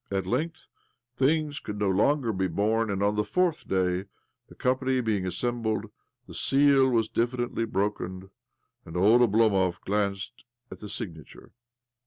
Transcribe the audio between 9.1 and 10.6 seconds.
Oblomov glanced